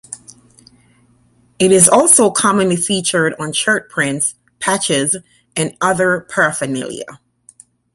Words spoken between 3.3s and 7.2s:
on shirt prints, patches and other paraphernalia.